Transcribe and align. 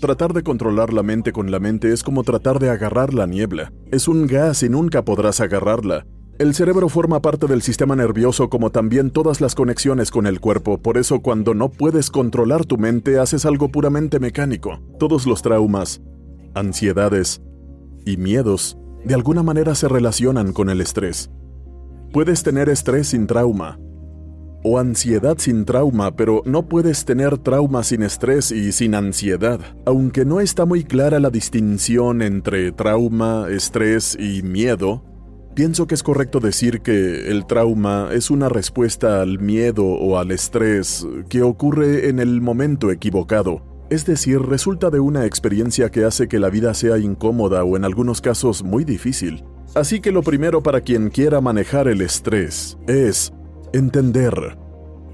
Tratar 0.00 0.34
de 0.34 0.42
controlar 0.42 0.92
la 0.92 1.02
mente 1.02 1.32
con 1.32 1.50
la 1.50 1.58
mente 1.58 1.90
es 1.90 2.02
como 2.02 2.22
tratar 2.22 2.58
de 2.58 2.68
agarrar 2.68 3.14
la 3.14 3.26
niebla. 3.26 3.72
Es 3.90 4.08
un 4.08 4.26
gas 4.26 4.62
y 4.62 4.68
nunca 4.68 5.06
podrás 5.06 5.40
agarrarla. 5.40 6.06
El 6.38 6.54
cerebro 6.54 6.90
forma 6.90 7.22
parte 7.22 7.46
del 7.46 7.62
sistema 7.62 7.96
nervioso 7.96 8.50
como 8.50 8.70
también 8.70 9.10
todas 9.10 9.40
las 9.40 9.54
conexiones 9.54 10.10
con 10.10 10.26
el 10.26 10.38
cuerpo, 10.38 10.76
por 10.76 10.98
eso 10.98 11.20
cuando 11.20 11.54
no 11.54 11.70
puedes 11.70 12.10
controlar 12.10 12.66
tu 12.66 12.76
mente 12.76 13.18
haces 13.18 13.46
algo 13.46 13.70
puramente 13.70 14.20
mecánico. 14.20 14.80
Todos 14.98 15.26
los 15.26 15.40
traumas, 15.40 16.02
ansiedades 16.54 17.40
y 18.04 18.18
miedos 18.18 18.76
de 19.02 19.14
alguna 19.14 19.42
manera 19.42 19.74
se 19.74 19.88
relacionan 19.88 20.52
con 20.52 20.68
el 20.68 20.82
estrés. 20.82 21.30
Puedes 22.12 22.42
tener 22.42 22.68
estrés 22.68 23.08
sin 23.08 23.26
trauma, 23.26 23.78
o 24.66 24.78
ansiedad 24.80 25.38
sin 25.38 25.64
trauma, 25.64 26.16
pero 26.16 26.42
no 26.44 26.68
puedes 26.68 27.04
tener 27.04 27.38
trauma 27.38 27.84
sin 27.84 28.02
estrés 28.02 28.50
y 28.50 28.72
sin 28.72 28.96
ansiedad. 28.96 29.60
Aunque 29.86 30.24
no 30.24 30.40
está 30.40 30.64
muy 30.64 30.82
clara 30.82 31.20
la 31.20 31.30
distinción 31.30 32.20
entre 32.20 32.72
trauma, 32.72 33.46
estrés 33.48 34.18
y 34.18 34.42
miedo, 34.42 35.04
pienso 35.54 35.86
que 35.86 35.94
es 35.94 36.02
correcto 36.02 36.40
decir 36.40 36.80
que 36.80 37.30
el 37.30 37.46
trauma 37.46 38.08
es 38.12 38.28
una 38.28 38.48
respuesta 38.48 39.22
al 39.22 39.38
miedo 39.38 39.84
o 39.86 40.18
al 40.18 40.32
estrés 40.32 41.06
que 41.28 41.42
ocurre 41.42 42.08
en 42.08 42.18
el 42.18 42.40
momento 42.40 42.90
equivocado. 42.90 43.62
Es 43.88 44.04
decir, 44.04 44.40
resulta 44.40 44.90
de 44.90 44.98
una 44.98 45.26
experiencia 45.26 45.90
que 45.90 46.04
hace 46.04 46.26
que 46.26 46.40
la 46.40 46.50
vida 46.50 46.74
sea 46.74 46.98
incómoda 46.98 47.62
o 47.62 47.76
en 47.76 47.84
algunos 47.84 48.20
casos 48.20 48.64
muy 48.64 48.82
difícil. 48.82 49.44
Así 49.76 50.00
que 50.00 50.10
lo 50.10 50.22
primero 50.22 50.60
para 50.60 50.80
quien 50.80 51.08
quiera 51.08 51.40
manejar 51.40 51.86
el 51.86 52.00
estrés 52.00 52.76
es 52.88 53.32
Entender. 53.76 54.56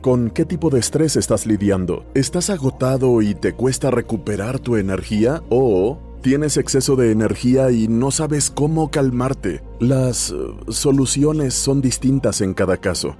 ¿Con 0.02 0.30
qué 0.30 0.44
tipo 0.44 0.70
de 0.70 0.78
estrés 0.78 1.16
estás 1.16 1.46
lidiando? 1.46 2.06
¿Estás 2.14 2.48
agotado 2.48 3.20
y 3.20 3.34
te 3.34 3.54
cuesta 3.54 3.90
recuperar 3.90 4.60
tu 4.60 4.76
energía? 4.76 5.42
¿O 5.50 5.98
tienes 6.20 6.56
exceso 6.56 6.94
de 6.94 7.10
energía 7.10 7.72
y 7.72 7.88
no 7.88 8.12
sabes 8.12 8.52
cómo 8.52 8.92
calmarte? 8.92 9.64
Las 9.80 10.30
uh, 10.30 10.54
soluciones 10.68 11.54
son 11.54 11.80
distintas 11.80 12.40
en 12.40 12.54
cada 12.54 12.76
caso. 12.76 13.16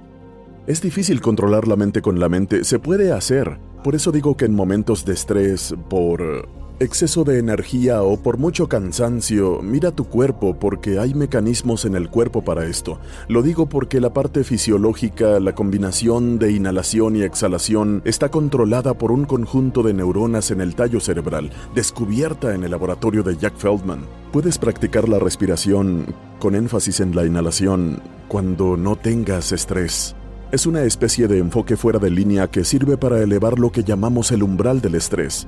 Es 0.65 0.81
difícil 0.81 1.19
controlar 1.19 1.67
la 1.67 1.75
mente 1.75 2.01
con 2.01 2.21
la 2.21 2.29
mente, 2.29 2.63
se 2.63 2.79
puede 2.79 3.11
hacer. 3.11 3.59
Por 3.83 3.95
eso 3.95 4.13
digo 4.13 4.37
que 4.37 4.45
en 4.45 4.55
momentos 4.55 5.03
de 5.03 5.11
estrés, 5.11 5.75
por 5.89 6.47
exceso 6.83 7.23
de 7.23 7.39
energía 7.39 8.03
o 8.03 8.17
por 8.17 8.37
mucho 8.37 8.69
cansancio, 8.69 9.61
mira 9.61 9.91
tu 9.91 10.05
cuerpo 10.05 10.55
porque 10.59 10.99
hay 10.99 11.13
mecanismos 11.13 11.85
en 11.85 11.95
el 11.95 12.09
cuerpo 12.09 12.43
para 12.43 12.65
esto. 12.65 12.99
Lo 13.27 13.41
digo 13.41 13.67
porque 13.67 13.99
la 13.99 14.13
parte 14.13 14.43
fisiológica, 14.43 15.39
la 15.39 15.55
combinación 15.55 16.37
de 16.37 16.51
inhalación 16.51 17.15
y 17.15 17.23
exhalación, 17.23 18.01
está 18.05 18.29
controlada 18.29 18.93
por 18.93 19.11
un 19.11 19.25
conjunto 19.25 19.81
de 19.81 19.93
neuronas 19.93 20.51
en 20.51 20.61
el 20.61 20.75
tallo 20.75 20.99
cerebral, 20.99 21.49
descubierta 21.73 22.53
en 22.53 22.63
el 22.63 22.71
laboratorio 22.71 23.23
de 23.23 23.37
Jack 23.37 23.57
Feldman. 23.57 24.05
Puedes 24.31 24.57
practicar 24.57 25.09
la 25.09 25.19
respiración 25.19 26.13
con 26.39 26.55
énfasis 26.55 26.99
en 26.99 27.15
la 27.15 27.25
inhalación 27.25 28.01
cuando 28.27 28.77
no 28.77 28.95
tengas 28.95 29.51
estrés. 29.51 30.15
Es 30.51 30.67
una 30.67 30.83
especie 30.83 31.27
de 31.27 31.39
enfoque 31.39 31.77
fuera 31.77 31.97
de 31.97 32.11
línea 32.11 32.47
que 32.47 32.63
sirve 32.63 32.95
para 32.95 33.19
elevar 33.21 33.57
lo 33.57 33.71
que 33.71 33.83
llamamos 33.83 34.31
el 34.31 34.43
umbral 34.43 34.81
del 34.81 34.95
estrés. 34.95 35.47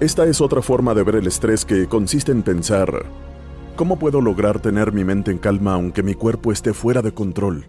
Esta 0.00 0.26
es 0.26 0.40
otra 0.40 0.60
forma 0.60 0.92
de 0.92 1.04
ver 1.04 1.14
el 1.16 1.26
estrés 1.28 1.64
que 1.64 1.86
consiste 1.86 2.32
en 2.32 2.42
pensar, 2.42 3.06
¿cómo 3.76 3.96
puedo 3.96 4.20
lograr 4.20 4.58
tener 4.58 4.92
mi 4.92 5.04
mente 5.04 5.30
en 5.30 5.38
calma 5.38 5.74
aunque 5.74 6.02
mi 6.02 6.14
cuerpo 6.14 6.50
esté 6.50 6.74
fuera 6.74 7.00
de 7.00 7.12
control? 7.12 7.68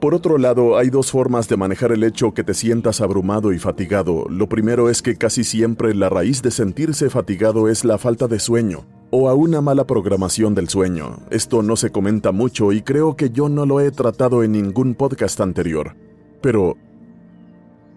Por 0.00 0.14
otro 0.14 0.36
lado, 0.36 0.76
hay 0.76 0.90
dos 0.90 1.10
formas 1.12 1.48
de 1.48 1.56
manejar 1.56 1.92
el 1.92 2.02
hecho 2.02 2.34
que 2.34 2.44
te 2.44 2.54
sientas 2.54 3.00
abrumado 3.00 3.52
y 3.52 3.58
fatigado. 3.58 4.26
Lo 4.28 4.48
primero 4.48 4.90
es 4.90 5.00
que 5.00 5.16
casi 5.16 5.42
siempre 5.42 5.94
la 5.94 6.08
raíz 6.08 6.42
de 6.42 6.50
sentirse 6.50 7.08
fatigado 7.08 7.68
es 7.68 7.84
la 7.84 7.98
falta 7.98 8.26
de 8.26 8.40
sueño 8.40 8.84
o 9.10 9.28
a 9.28 9.34
una 9.34 9.60
mala 9.60 9.86
programación 9.86 10.54
del 10.54 10.68
sueño. 10.68 11.20
Esto 11.30 11.62
no 11.62 11.76
se 11.76 11.90
comenta 11.90 12.32
mucho 12.32 12.72
y 12.72 12.82
creo 12.82 13.16
que 13.16 13.30
yo 13.30 13.48
no 13.48 13.64
lo 13.64 13.80
he 13.80 13.90
tratado 13.92 14.42
en 14.42 14.52
ningún 14.52 14.94
podcast 14.94 15.40
anterior. 15.40 15.94
Pero 16.42 16.76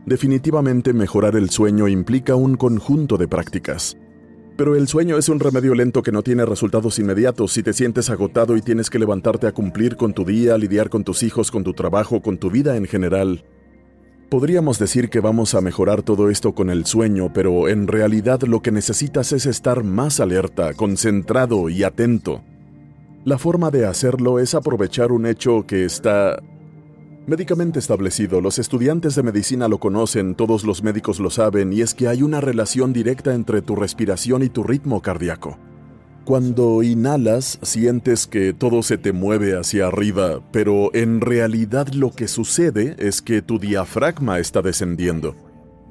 Definitivamente 0.10 0.92
mejorar 0.92 1.36
el 1.36 1.52
sueño 1.52 1.88
implica 1.88 2.34
un 2.34 2.58
conjunto 2.58 3.16
de 3.16 3.28
prácticas. 3.28 3.96
Pero 4.58 4.76
el 4.76 4.88
sueño 4.88 5.20
es 5.20 5.30
un 5.30 5.40
remedio 5.40 5.76
lento 5.76 6.02
que 6.02 6.12
no 6.12 6.24
tiene 6.24 6.48
resultados 6.48 6.98
inmediatos 6.98 7.54
si 7.54 7.62
te 7.62 7.74
sientes 7.74 8.10
agotado 8.10 8.58
y 8.58 8.64
tienes 8.64 8.90
que 8.90 8.98
levantarte 8.98 9.46
a 9.46 9.52
cumplir 9.52 9.98
con 9.98 10.16
tu 10.16 10.26
día, 10.26 10.58
lidiar 10.58 10.90
con 10.90 11.04
tus 11.04 11.22
hijos, 11.22 11.52
con 11.52 11.64
tu 11.64 11.76
trabajo, 11.76 12.24
con 12.24 12.40
tu 12.40 12.50
vida 12.50 12.76
en 12.76 12.88
general. 12.88 13.46
Podríamos 14.32 14.80
decir 14.80 15.12
que 15.12 15.20
vamos 15.20 15.54
a 15.54 15.62
mejorar 15.62 16.02
todo 16.02 16.32
esto 16.32 16.56
con 16.56 16.72
el 16.72 16.88
sueño, 16.88 17.32
pero 17.32 17.68
en 17.68 17.86
realidad 17.86 18.42
lo 18.42 18.64
que 18.64 18.72
necesitas 18.72 19.32
es 19.32 19.46
estar 19.46 19.84
más 19.84 20.20
alerta, 20.20 20.74
concentrado 20.74 21.70
y 21.70 21.84
atento. 21.84 22.42
La 23.26 23.38
forma 23.38 23.70
de 23.70 23.86
hacerlo 23.86 24.40
es 24.40 24.56
aprovechar 24.56 25.12
un 25.12 25.28
hecho 25.28 25.68
que 25.68 25.86
está 25.86 26.42
Médicamente 27.28 27.80
establecido, 27.80 28.42
los 28.42 28.58
estudiantes 28.58 29.16
de 29.16 29.24
medicina 29.24 29.68
lo 29.68 29.80
conocen, 29.80 30.36
todos 30.36 30.64
los 30.64 30.82
médicos 30.82 31.20
lo 31.20 31.30
saben, 31.30 31.72
y 31.74 31.82
es 31.82 31.94
que 31.94 32.08
hay 32.08 32.24
una 32.24 32.42
relación 32.42 32.92
directa 32.92 33.36
entre 33.36 33.62
tu 33.62 33.76
respiración 33.76 34.42
y 34.42 34.50
tu 34.50 34.64
ritmo 34.64 35.02
cardíaco. 35.02 35.58
Cuando 36.26 36.84
inhalas, 36.84 37.60
sientes 37.62 38.28
que 38.28 38.54
todo 38.54 38.84
se 38.84 38.98
te 38.98 39.14
mueve 39.14 39.58
hacia 39.58 39.88
arriba, 39.88 40.42
pero 40.52 40.94
en 40.94 41.22
realidad 41.22 41.88
lo 41.90 42.12
que 42.12 42.28
sucede 42.28 42.96
es 43.00 43.22
que 43.22 43.42
tu 43.42 43.60
diafragma 43.60 44.40
está 44.40 44.62
descendiendo. 44.62 45.36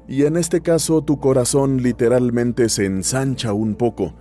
Y 0.06 0.25
en 0.25 0.37
este 0.37 0.60
caso 0.60 1.03
tu 1.03 1.19
corazón 1.19 1.83
literalmente 1.83 2.69
se 2.69 2.87
ensancha 2.87 3.53
un 3.53 3.75
poco, 3.75 4.15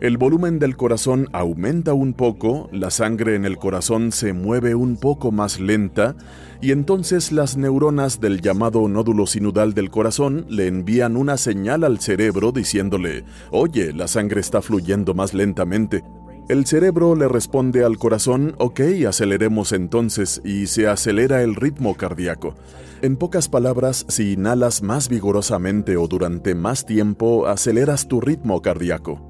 el 0.00 0.16
volumen 0.16 0.58
del 0.58 0.78
corazón 0.78 1.28
aumenta 1.32 1.92
un 1.92 2.14
poco, 2.14 2.70
la 2.72 2.90
sangre 2.90 3.34
en 3.34 3.44
el 3.44 3.58
corazón 3.58 4.12
se 4.12 4.32
mueve 4.32 4.74
un 4.74 4.96
poco 4.96 5.30
más 5.30 5.60
lenta 5.60 6.16
y 6.62 6.72
entonces 6.72 7.32
las 7.32 7.58
neuronas 7.58 8.18
del 8.18 8.40
llamado 8.40 8.88
nódulo 8.88 9.26
sinudal 9.26 9.74
del 9.74 9.90
corazón 9.90 10.46
le 10.48 10.68
envían 10.68 11.18
una 11.18 11.36
señal 11.36 11.84
al 11.84 12.00
cerebro 12.00 12.50
diciéndole, 12.50 13.24
oye, 13.50 13.92
la 13.92 14.08
sangre 14.08 14.40
está 14.40 14.62
fluyendo 14.62 15.12
más 15.12 15.34
lentamente. 15.34 16.02
El 16.48 16.64
cerebro 16.64 17.14
le 17.14 17.28
responde 17.28 17.84
al 17.84 17.98
corazón, 17.98 18.54
ok, 18.58 18.80
aceleremos 19.06 19.72
entonces, 19.72 20.40
y 20.44 20.66
se 20.66 20.88
acelera 20.88 21.42
el 21.42 21.54
ritmo 21.54 21.94
cardíaco. 21.94 22.54
En 23.02 23.16
pocas 23.16 23.48
palabras, 23.48 24.04
si 24.08 24.32
inhalas 24.32 24.82
más 24.82 25.08
vigorosamente 25.08 25.96
o 25.96 26.08
durante 26.08 26.54
más 26.54 26.86
tiempo, 26.86 27.46
aceleras 27.46 28.08
tu 28.08 28.20
ritmo 28.20 28.62
cardíaco. 28.62 29.29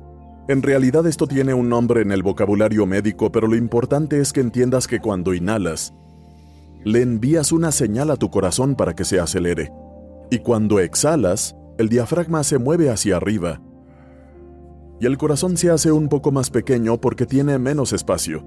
En 0.50 0.64
realidad 0.64 1.06
esto 1.06 1.28
tiene 1.28 1.54
un 1.54 1.68
nombre 1.68 2.02
en 2.02 2.10
el 2.10 2.24
vocabulario 2.24 2.84
médico, 2.84 3.30
pero 3.30 3.46
lo 3.46 3.54
importante 3.54 4.18
es 4.18 4.32
que 4.32 4.40
entiendas 4.40 4.88
que 4.88 4.98
cuando 4.98 5.32
inhalas, 5.32 5.94
le 6.82 7.02
envías 7.02 7.52
una 7.52 7.70
señal 7.70 8.10
a 8.10 8.16
tu 8.16 8.32
corazón 8.32 8.74
para 8.74 8.96
que 8.96 9.04
se 9.04 9.20
acelere. 9.20 9.70
Y 10.28 10.40
cuando 10.40 10.80
exhalas, 10.80 11.54
el 11.78 11.88
diafragma 11.88 12.42
se 12.42 12.58
mueve 12.58 12.90
hacia 12.90 13.18
arriba. 13.18 13.62
Y 14.98 15.06
el 15.06 15.18
corazón 15.18 15.56
se 15.56 15.70
hace 15.70 15.92
un 15.92 16.08
poco 16.08 16.32
más 16.32 16.50
pequeño 16.50 17.00
porque 17.00 17.26
tiene 17.26 17.56
menos 17.60 17.92
espacio. 17.92 18.44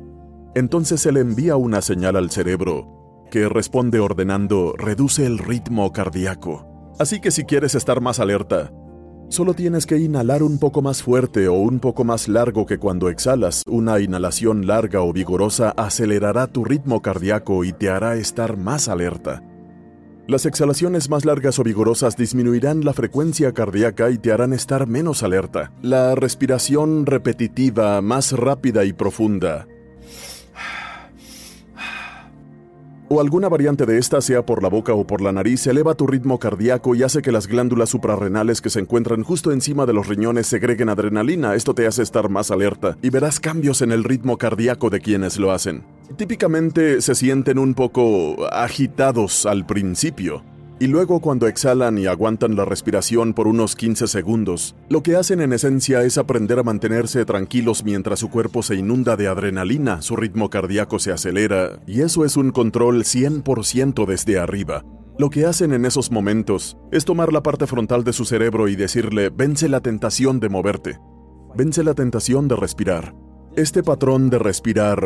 Entonces 0.56 1.00
se 1.00 1.14
le 1.14 1.22
envía 1.22 1.56
una 1.56 1.82
señal 1.82 2.18
al 2.18 2.32
cerebro, 2.32 3.24
que 3.32 3.48
responde 3.48 4.02
ordenando 4.02 4.74
reduce 4.78 5.26
el 5.26 5.38
ritmo 5.38 5.94
cardíaco. 5.94 6.68
Así 7.00 7.22
que 7.22 7.32
si 7.32 7.46
quieres 7.46 7.76
estar 7.76 8.02
más 8.02 8.20
alerta, 8.20 8.74
Solo 9.34 9.56
tienes 9.56 9.88
que 9.88 9.98
inhalar 9.98 10.44
un 10.44 10.60
poco 10.60 10.84
más 10.84 11.02
fuerte 11.02 11.48
o 11.48 11.56
un 11.56 11.80
poco 11.80 12.04
más 12.04 12.28
largo 12.28 12.68
que 12.68 12.78
cuando 12.78 13.10
exhalas. 13.10 13.64
Una 13.66 14.00
inhalación 14.00 14.68
larga 14.68 15.02
o 15.02 15.12
vigorosa 15.12 15.74
acelerará 15.76 16.46
tu 16.46 16.64
ritmo 16.64 17.02
cardíaco 17.02 17.64
y 17.64 17.74
te 17.74 17.90
hará 17.90 18.16
estar 18.16 18.58
más 18.58 18.88
alerta. 18.88 19.42
Las 20.28 20.46
exhalaciones 20.46 21.10
más 21.10 21.26
largas 21.26 21.58
o 21.58 21.64
vigorosas 21.64 22.16
disminuirán 22.16 22.86
la 22.86 22.94
frecuencia 22.94 23.54
cardíaca 23.54 24.12
y 24.12 24.20
te 24.20 24.32
harán 24.32 24.54
estar 24.54 24.86
menos 24.86 25.24
alerta. 25.24 25.72
La 25.82 26.14
respiración 26.14 27.08
repetitiva, 27.08 28.00
más 28.02 28.34
rápida 28.34 28.86
y 28.86 28.94
profunda, 28.94 29.66
o 33.10 33.22
alguna 33.22 33.50
variante 33.50 33.86
de 33.86 33.98
esta, 33.98 34.22
sea 34.22 34.46
por 34.46 34.64
la 34.64 34.70
boca 34.70 34.94
o 34.94 35.06
por 35.06 35.22
la 35.22 35.32
nariz, 35.32 35.68
eleva 35.68 35.96
tu 35.96 36.08
ritmo 36.08 36.40
cardíaco 36.40 36.96
y 36.96 37.04
hace 37.04 37.22
que 37.22 37.32
las 37.32 37.48
glándulas 37.48 37.90
suprarrenales 37.90 38.62
que 38.62 38.70
se 38.70 38.80
encuentran 38.80 39.24
justo 39.24 39.52
encima 39.52 39.86
de 39.86 39.94
los 39.94 40.08
riñones 40.08 40.48
segreguen 40.48 40.90
adrenalina. 40.90 41.56
Esto 41.56 41.74
te 41.74 41.88
hace 41.88 42.04
estar 42.04 42.30
más 42.30 42.52
alerta 42.52 42.98
y 43.02 43.10
verás 43.10 43.40
cambios 43.40 43.82
en 43.82 43.92
el 43.92 44.04
ritmo 44.04 44.38
cardíaco 44.38 44.90
de 44.90 45.00
quienes 45.00 45.38
lo 45.38 45.52
hacen. 45.52 45.84
Típicamente 46.16 47.02
se 47.02 47.16
sienten 47.16 47.58
un 47.58 47.74
poco 47.74 48.48
agitados 48.52 49.46
al 49.46 49.66
principio, 49.66 50.44
y 50.80 50.88
luego 50.88 51.20
cuando 51.20 51.48
exhalan 51.48 51.98
y 51.98 52.08
aguantan 52.08 52.56
la 52.56 52.66
respiración 52.66 53.34
por 53.34 53.48
unos 53.48 53.76
15 53.76 54.08
segundos, 54.08 54.76
lo 54.90 55.04
que 55.04 55.16
hacen 55.16 55.42
en 55.42 55.54
esencia 55.54 56.04
es 56.04 56.18
aprender 56.18 56.60
a 56.60 56.64
mantenerse 56.64 57.26
tranquilos 57.26 57.84
mientras 57.84 58.20
su 58.20 58.30
cuerpo 58.30 58.64
se 58.64 58.76
inunda 58.76 59.16
de 59.16 59.28
adrenalina, 59.28 60.02
su 60.02 60.16
ritmo 60.16 60.50
cardíaco 60.50 61.00
se 61.00 61.12
acelera, 61.12 61.80
y 61.88 62.02
eso 62.02 62.26
es 62.26 62.38
un 62.38 62.52
control 62.52 63.04
100% 63.04 64.06
desde 64.06 64.40
arriba. 64.40 64.84
Lo 65.18 65.30
que 65.30 65.46
hacen 65.46 65.74
en 65.74 65.86
esos 65.86 66.12
momentos 66.12 66.76
es 66.92 67.06
tomar 67.06 67.32
la 67.32 67.44
parte 67.44 67.68
frontal 67.68 68.04
de 68.04 68.14
su 68.14 68.26
cerebro 68.26 68.68
y 68.68 68.76
decirle, 68.76 69.30
vence 69.30 69.70
la 69.70 69.80
tentación 69.80 70.40
de 70.40 70.50
moverte, 70.50 71.00
vence 71.56 71.84
la 71.84 71.94
tentación 71.94 72.48
de 72.48 72.56
respirar. 72.56 73.14
Este 73.56 73.84
patrón 73.84 74.32
de 74.32 74.40
respirar 74.40 75.00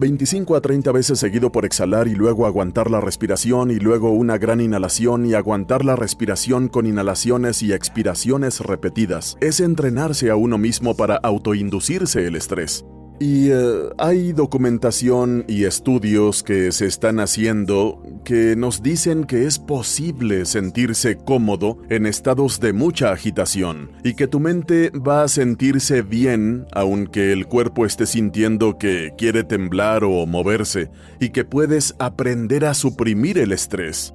25 0.00 0.56
a 0.56 0.62
30 0.62 0.92
veces 0.92 1.18
seguido 1.18 1.52
por 1.52 1.66
exhalar 1.66 2.08
y 2.08 2.14
luego 2.14 2.46
aguantar 2.46 2.90
la 2.90 3.02
respiración 3.02 3.70
y 3.70 3.74
luego 3.74 4.12
una 4.12 4.38
gran 4.38 4.62
inhalación 4.62 5.26
y 5.26 5.34
aguantar 5.34 5.84
la 5.84 5.94
respiración 5.94 6.68
con 6.68 6.86
inhalaciones 6.86 7.62
y 7.62 7.74
expiraciones 7.74 8.60
repetidas. 8.60 9.36
Es 9.42 9.60
entrenarse 9.60 10.30
a 10.30 10.36
uno 10.36 10.56
mismo 10.56 10.96
para 10.96 11.16
autoinducirse 11.16 12.26
el 12.26 12.36
estrés. 12.36 12.82
Y 13.22 13.50
eh, 13.50 13.90
hay 13.98 14.32
documentación 14.32 15.44
y 15.46 15.64
estudios 15.64 16.42
que 16.42 16.72
se 16.72 16.86
están 16.86 17.20
haciendo 17.20 18.02
que 18.24 18.56
nos 18.56 18.82
dicen 18.82 19.24
que 19.24 19.44
es 19.44 19.58
posible 19.58 20.46
sentirse 20.46 21.18
cómodo 21.18 21.76
en 21.90 22.06
estados 22.06 22.60
de 22.60 22.72
mucha 22.72 23.12
agitación 23.12 23.92
y 24.02 24.14
que 24.14 24.26
tu 24.26 24.40
mente 24.40 24.90
va 24.90 25.22
a 25.22 25.28
sentirse 25.28 26.00
bien 26.00 26.64
aunque 26.72 27.30
el 27.32 27.44
cuerpo 27.46 27.84
esté 27.84 28.06
sintiendo 28.06 28.78
que 28.78 29.12
quiere 29.18 29.44
temblar 29.44 30.02
o 30.02 30.24
moverse 30.24 30.90
y 31.20 31.28
que 31.28 31.44
puedes 31.44 31.94
aprender 31.98 32.64
a 32.64 32.72
suprimir 32.72 33.36
el 33.36 33.52
estrés. 33.52 34.14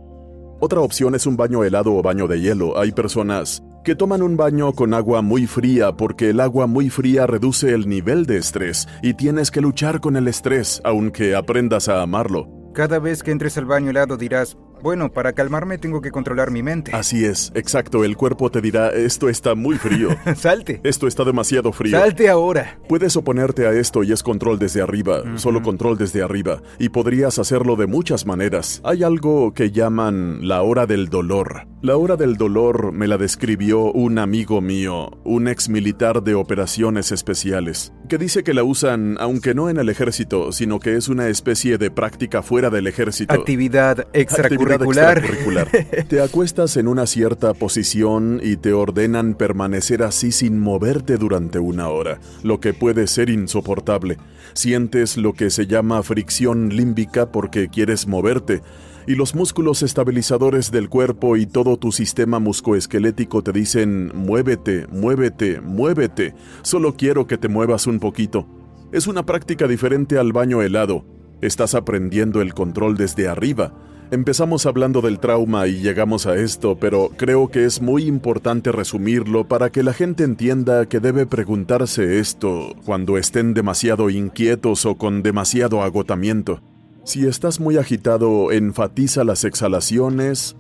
Otra 0.60 0.80
opción 0.82 1.14
es 1.14 1.28
un 1.28 1.38
baño 1.38 1.64
helado 1.64 1.94
o 1.94 2.02
baño 2.02 2.28
de 2.28 2.42
hielo. 2.42 2.80
Hay 2.80 2.92
personas 2.92 3.62
que 3.86 3.96
toman 3.96 4.24
un 4.24 4.36
baño 4.36 4.74
con 4.74 4.96
agua 4.96 5.22
muy 5.22 5.46
fría 5.46 5.96
porque 5.96 6.32
el 6.32 6.40
agua 6.40 6.66
muy 6.66 6.90
fría 6.90 7.28
reduce 7.28 7.72
el 7.72 7.88
nivel 7.88 8.26
de 8.26 8.38
estrés 8.38 8.88
y 9.04 9.14
tienes 9.14 9.52
que 9.52 9.62
luchar 9.62 10.02
con 10.02 10.18
el 10.18 10.28
estrés 10.28 10.82
aunque 10.84 11.36
aprendas 11.36 11.88
a 11.88 12.02
amarlo. 12.02 12.50
Cada 12.74 12.98
vez 12.98 13.22
que 13.22 13.30
entres 13.30 13.58
al 13.60 13.66
baño 13.66 13.92
helado 13.92 14.18
dirás, 14.18 14.58
bueno, 14.86 15.12
para 15.12 15.34
calmarme 15.34 15.80
tengo 15.80 16.00
que 16.00 16.12
controlar 16.12 16.52
mi 16.52 16.62
mente. 16.62 16.92
Así 16.94 17.26
es, 17.26 17.52
exacto. 17.56 18.06
El 18.06 18.16
cuerpo 18.16 18.52
te 18.52 18.62
dirá, 18.62 18.90
esto 18.90 19.30
está 19.30 19.56
muy 19.56 19.80
frío. 19.80 20.10
Salte. 20.36 20.80
Esto 20.84 21.08
está 21.08 21.24
demasiado 21.24 21.72
frío. 21.72 22.00
Salte 22.00 22.30
ahora. 22.30 22.78
Puedes 22.88 23.18
oponerte 23.18 23.66
a 23.66 23.72
esto 23.72 24.04
y 24.04 24.12
es 24.12 24.22
control 24.22 24.60
desde 24.60 24.84
arriba, 24.84 25.24
solo 25.38 25.64
control 25.64 25.98
desde 25.98 26.22
arriba, 26.22 26.62
y 26.78 26.90
podrías 26.90 27.40
hacerlo 27.40 27.76
de 27.78 27.88
muchas 27.88 28.28
maneras. 28.28 28.80
Hay 28.84 29.02
algo 29.02 29.56
que 29.56 29.72
llaman 29.72 30.48
la 30.48 30.62
hora 30.62 30.86
del 30.86 31.10
dolor. 31.10 31.66
La 31.82 31.98
hora 31.98 32.16
del 32.16 32.36
dolor 32.36 32.92
me 32.92 33.08
la 33.08 33.18
describió 33.18 33.92
un 33.92 34.20
amigo 34.20 34.62
mío, 34.62 35.20
un 35.24 35.48
ex 35.48 35.68
militar 35.68 36.22
de 36.22 36.36
operaciones 36.36 37.12
especiales, 37.12 37.92
que 38.08 38.18
dice 38.18 38.44
que 38.44 38.54
la 38.54 38.64
usan, 38.64 39.18
aunque 39.20 39.54
no 39.54 39.70
en 39.70 39.78
el 39.78 39.90
ejército, 39.90 40.52
sino 40.52 40.80
que 40.80 40.96
es 40.96 41.08
una 41.08 41.28
especie 41.28 41.78
de 41.78 41.92
práctica 41.92 42.42
fuera 42.42 42.70
del 42.70 42.88
ejército. 42.88 43.34
Actividad 43.34 44.08
extracurricular. 44.14 45.18
extracurricular. 45.18 46.06
Te 46.08 46.22
acuestas 46.22 46.78
en 46.78 46.88
una 46.88 47.06
cierta 47.06 47.54
posición 47.54 48.40
y 48.44 48.58
te 48.58 48.74
ordenan 48.74 49.34
permanecer 49.34 50.04
así 50.04 50.32
sin 50.32 50.60
moverte 50.60 51.18
durante 51.18 51.60
una 51.60 51.90
hora, 51.90 52.20
lo 52.44 52.60
que 52.60 52.74
puede 52.74 53.08
ser 53.08 53.30
insoportable. 53.30 54.18
Sientes 54.54 55.18
lo 55.18 55.34
que 55.34 55.50
se 55.50 55.68
llama 55.68 56.04
fricción 56.04 56.76
límbica 56.76 57.32
porque 57.32 57.70
quieres 57.70 58.08
moverte, 58.08 58.62
y 59.08 59.16
los 59.16 59.36
músculos 59.36 59.84
estabilizadores 59.84 60.72
del 60.72 60.90
cuerpo 60.90 61.38
y 61.38 61.46
todo 61.46 61.78
tu 61.78 61.92
sistema 61.92 62.40
muscoesquelético 62.40 63.44
te 63.44 63.52
dicen, 63.52 64.12
muévete, 64.16 64.88
muévete, 64.88 65.62
muévete, 65.62 66.34
solo 66.64 66.96
quiero 66.96 67.28
que 67.28 67.38
te 67.38 67.48
muevas 67.48 67.88
un 67.88 68.00
poquito. 68.00 68.48
Es 68.92 69.08
una 69.08 69.26
práctica 69.26 69.68
diferente 69.68 70.18
al 70.18 70.32
baño 70.32 70.62
helado. 70.62 71.06
Estás 71.42 71.76
aprendiendo 71.76 72.42
el 72.42 72.54
control 72.54 72.98
desde 72.98 73.28
arriba. 73.28 73.74
Empezamos 74.12 74.66
hablando 74.66 75.02
del 75.02 75.20
trauma 75.20 75.68
y 75.68 75.82
llegamos 75.82 76.28
a 76.28 76.36
esto, 76.36 76.78
pero 76.80 77.10
creo 77.18 77.50
que 77.50 77.66
es 77.66 77.82
muy 77.82 78.06
importante 78.06 78.72
resumirlo 78.72 79.48
para 79.48 79.72
que 79.72 79.84
la 79.84 79.94
gente 79.94 80.24
entienda 80.24 80.86
que 80.88 81.00
debe 81.00 81.26
preguntarse 81.26 82.20
esto 82.20 82.76
cuando 82.86 83.18
estén 83.18 83.54
demasiado 83.56 84.10
inquietos 84.10 84.86
o 84.86 84.96
con 84.96 85.24
demasiado 85.24 85.82
agotamiento. 85.82 86.62
Si 87.06 87.28
estás 87.28 87.60
muy 87.60 87.78
agitado, 87.78 88.52
enfatiza 88.52 89.24
las 89.24 89.44
exhalaciones 89.44 90.58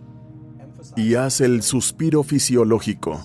y 0.95 1.15
haz 1.15 1.41
el 1.41 1.63
suspiro 1.63 2.21
fisiológico. 2.21 3.19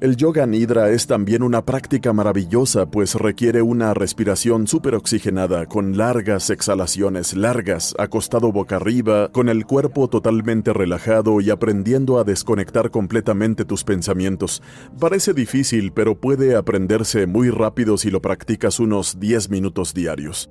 El 0.00 0.16
yoga 0.16 0.44
nidra 0.44 0.90
es 0.90 1.06
también 1.06 1.44
una 1.44 1.64
práctica 1.64 2.12
maravillosa, 2.12 2.90
pues 2.90 3.14
requiere 3.14 3.62
una 3.62 3.94
respiración 3.94 4.66
superoxigenada 4.66 5.66
con 5.66 5.96
largas 5.96 6.50
exhalaciones 6.50 7.36
largas, 7.36 7.94
acostado 7.96 8.50
boca 8.50 8.74
arriba, 8.74 9.30
con 9.30 9.48
el 9.48 9.64
cuerpo 9.64 10.08
totalmente 10.08 10.72
relajado 10.72 11.40
y 11.40 11.50
aprendiendo 11.50 12.18
a 12.18 12.24
desconectar 12.24 12.90
completamente 12.90 13.64
tus 13.64 13.84
pensamientos. 13.84 14.64
Parece 14.98 15.32
difícil, 15.32 15.92
pero 15.92 16.20
puede 16.20 16.56
aprenderse 16.56 17.28
muy 17.28 17.50
rápido 17.50 17.96
si 17.96 18.10
lo 18.10 18.20
practicas 18.20 18.80
unos 18.80 19.20
10 19.20 19.48
minutos 19.48 19.94
diarios. 19.94 20.50